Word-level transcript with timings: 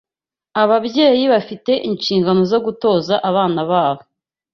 Ababyeyi 0.61 1.23
bafite 1.33 1.71
inshingano 1.89 2.41
zo 2.51 2.59
gutoza 2.65 3.15
abana 3.29 3.59
ba 3.69 3.85
bo 3.95 4.03